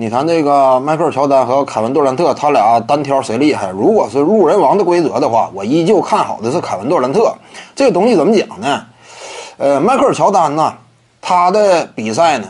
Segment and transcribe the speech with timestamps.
[0.00, 3.68] 你看这个迈克尔乔丹和凯文杜兰特，他俩单挑谁厉害？
[3.68, 7.34] 如果是路人王的规则的话，我依旧看好的是凯文杜兰特。
[7.76, 8.82] 这个东西怎么讲呢？
[9.58, 10.72] 呃，迈克尔乔丹呢，
[11.20, 12.48] 他的比赛呢，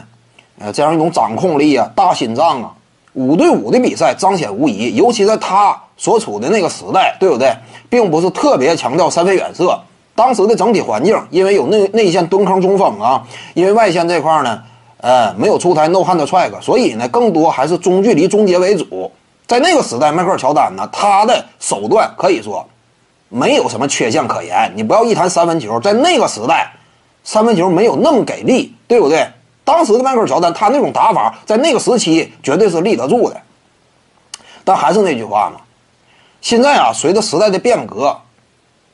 [0.60, 2.71] 呃，这样一种掌控力啊，大心脏啊，
[3.14, 4.94] 五对五的比赛彰显无疑。
[4.94, 7.53] 尤其在他所处的那个时代，对不对？
[7.88, 9.76] 并不是特别强调三分远射。
[10.14, 13.24] 当时的整体环境，因为有内内线蹲坑中锋啊，
[13.54, 14.62] 因为外线这块呢。
[15.03, 19.10] 呃，没有出台 no hand track，所以呢，更多还是中距离终结为主。
[19.47, 22.65] 在那个时代，迈克尔乔丹呢，他的手段可以说
[23.28, 24.70] 没有什么缺陷可言。
[24.77, 26.70] 你不要一谈三分球，在那个时代，
[27.25, 29.27] 三分球没有那么给力，对不对？
[29.65, 33.41] 当时的迈克尔乔丹，他那种打法，在那个时期绝对是立得住的。
[34.64, 35.61] 但还是那句话嘛，
[36.41, 38.17] 现在啊，随着时代的变革，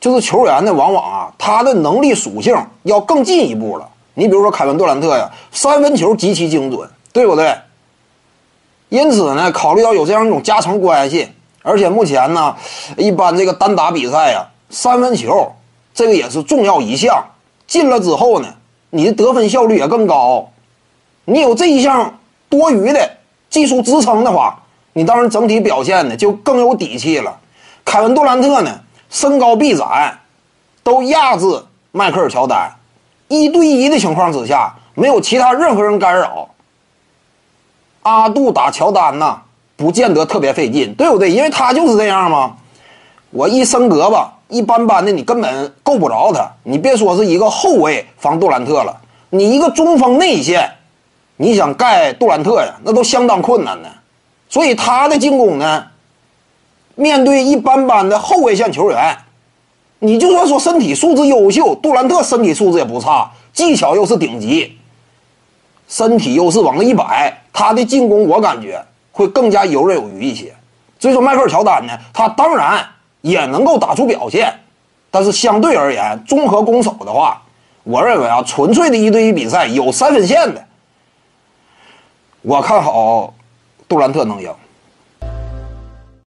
[0.00, 3.88] 就是球员呢，往往啊，他的能力属性要更进一步了。
[4.18, 7.54] 你比如说凯文杜兰特呀，三分球极其精准，对不对？
[8.88, 11.28] 因此呢，考虑到有这样一种加成关系，
[11.62, 12.56] 而且目前呢，
[12.96, 15.52] 一般这个单打比赛呀，三分球
[15.92, 17.23] 这个也是重要一项。
[17.66, 18.48] 进了之后呢，
[18.88, 20.51] 你的得分效率也更高。
[21.26, 23.10] 你有这一项多余的
[23.51, 24.62] 技术支撑的话，
[24.95, 27.38] 你当然整体表现呢就更有底气了。
[27.84, 28.80] 凯文杜兰特呢，
[29.10, 30.20] 身高臂展
[30.82, 32.76] 都压制迈克尔乔丹。
[33.29, 36.49] 一对一的情况之下，没有其他任何人干扰，
[38.02, 39.43] 阿杜打乔丹呐，
[39.77, 41.30] 不见得特别费劲，对不对？
[41.30, 42.57] 因为他就是这样嘛。
[43.30, 46.49] 我一伸胳膊，一般般的你根本够不着他。
[46.63, 48.97] 你别说是一个后卫防杜兰特了，
[49.30, 50.71] 你一个中锋内线，
[51.37, 53.91] 你想盖杜兰特呀，那都相当困难的。
[54.49, 55.85] 所以他的进攻呢，
[56.95, 59.19] 面对一般般的后卫线球员。
[60.07, 64.78] 你就算说身体素质优秀，杜兰特身体素质也不差，技巧又是顶级，
[65.88, 70.54] 身体优势往那一摆，他的进攻我感觉会更加游刃有余一些。
[71.00, 72.87] 所以说，迈克尔乔丹呢，他当然
[73.21, 74.53] 也能够打出表现，
[75.10, 77.42] 但是相对而言，综合攻守的话，
[77.82, 80.64] 我认为啊，纯粹的一对一比赛有三分线的，
[82.42, 83.34] 我看好
[83.88, 84.50] 杜兰特能赢。